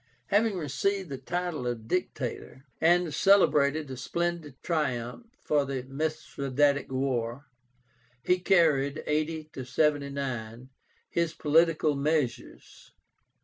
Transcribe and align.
Having 0.29 0.57
received 0.57 1.09
the 1.09 1.19
title 1.19 1.67
of 1.67 1.87
Dictator, 1.87 2.65
and 2.81 3.13
celebrated 3.13 3.91
a 3.91 3.95
splendid 3.95 4.55
triumph 4.63 5.27
for 5.39 5.63
the 5.63 5.83
Mithradátic 5.83 6.89
war, 6.89 7.45
he 8.23 8.39
carried 8.39 9.03
(80 9.05 9.51
79) 9.63 10.69
his 11.07 11.35
political 11.35 11.95
measures. 11.95 12.93